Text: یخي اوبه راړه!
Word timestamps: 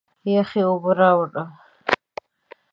یخي 0.35 0.61
اوبه 0.69 0.91
راړه! 0.99 1.43